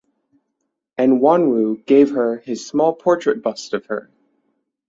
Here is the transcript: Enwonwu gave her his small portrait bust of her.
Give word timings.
Enwonwu 0.97 1.85
gave 1.85 2.09
her 2.15 2.39
his 2.39 2.65
small 2.65 2.91
portrait 2.95 3.43
bust 3.43 3.75
of 3.75 3.85
her. 3.85 4.09